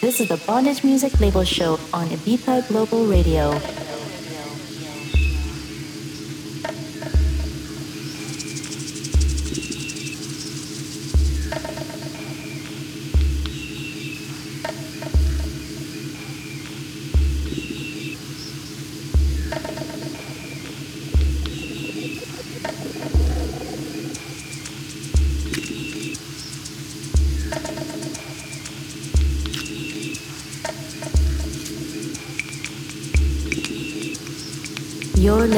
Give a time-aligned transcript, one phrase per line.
[0.00, 3.50] This is the Bondage Music Label Show on Ibiza Global Radio.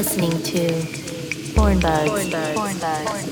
[0.02, 0.66] Listening to
[1.54, 2.10] Pornbugs.
[2.10, 2.56] Pornbugs.
[2.56, 3.06] Pornbugs.
[3.06, 3.31] Pornbugs.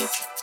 [0.00, 0.33] you.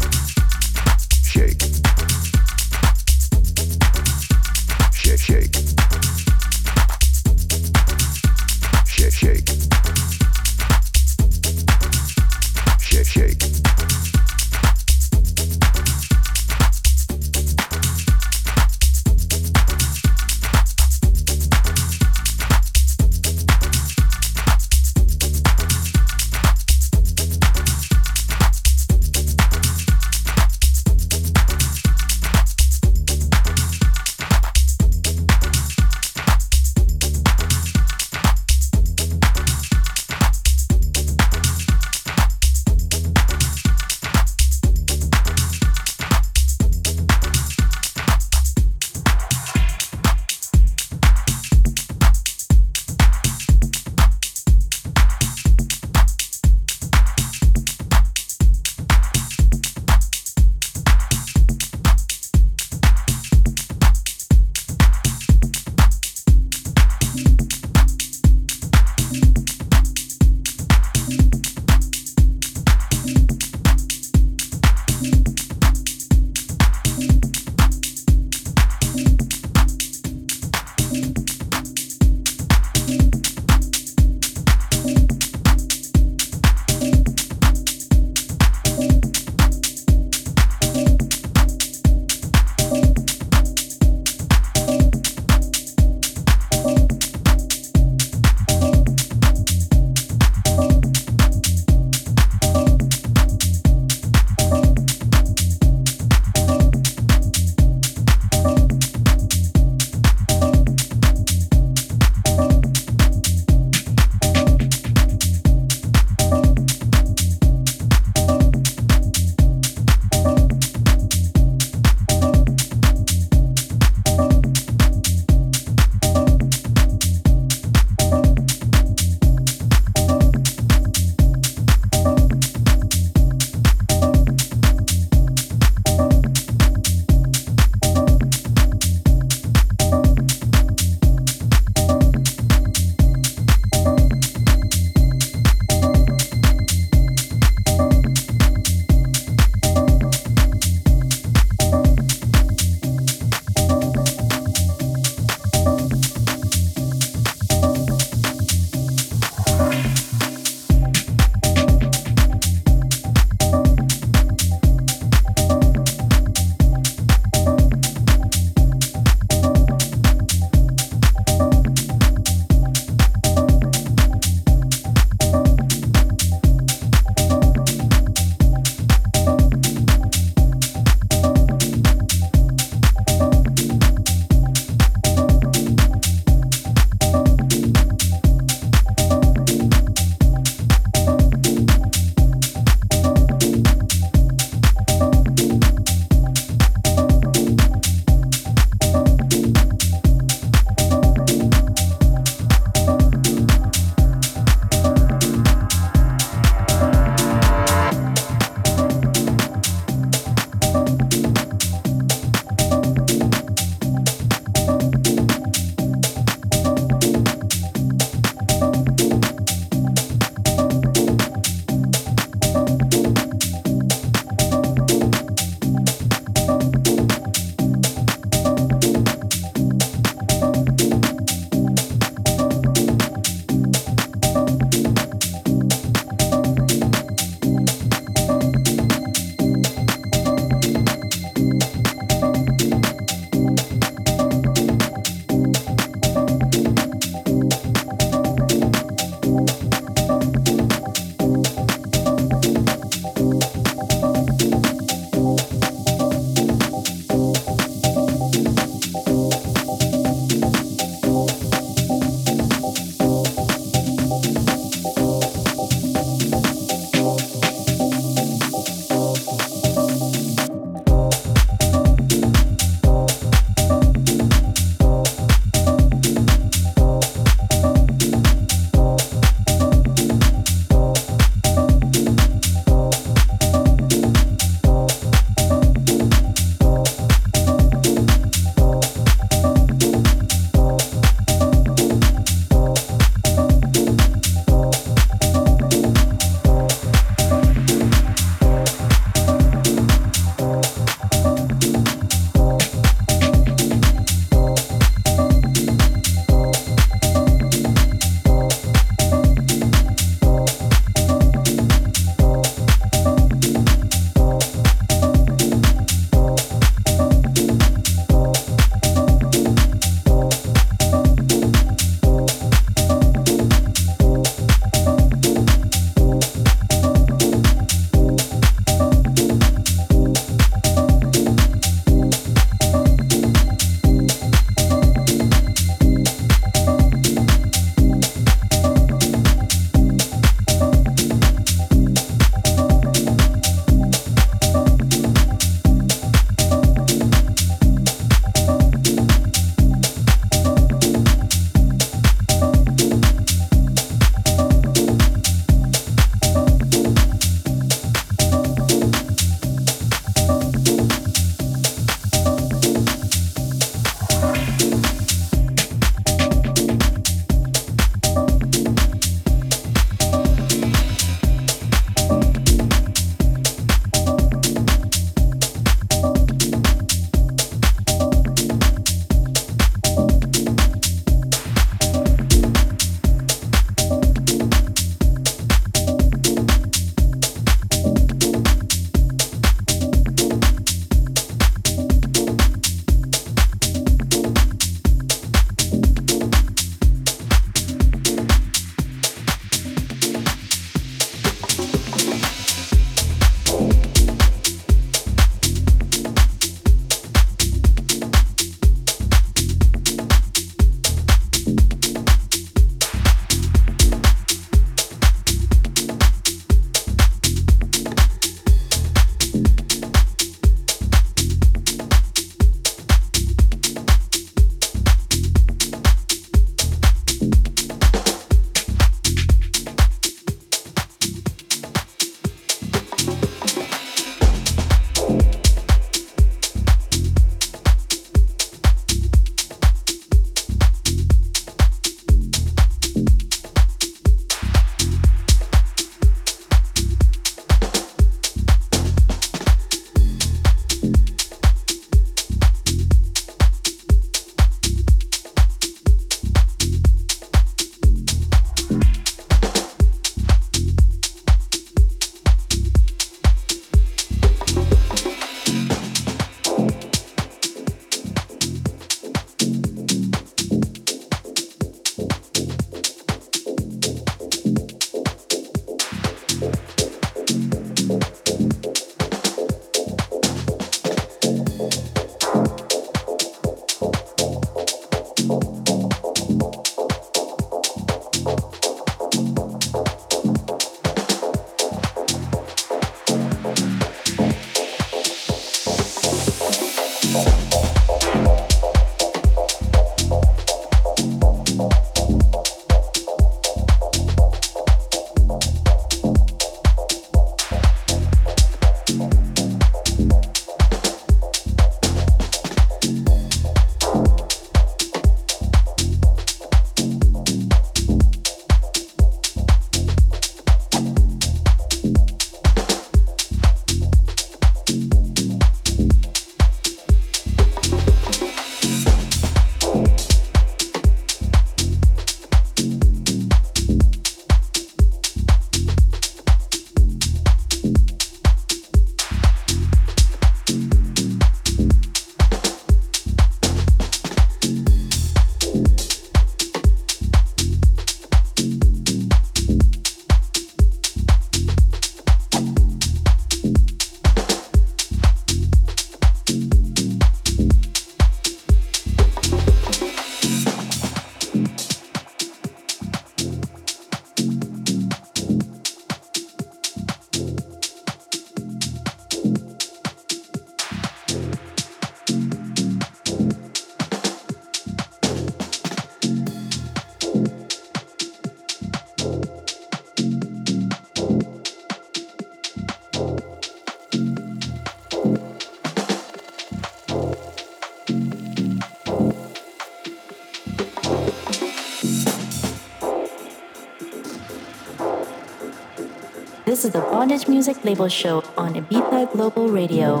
[596.64, 600.00] This is the Bondage Music Label Show on Ibiza Global Radio.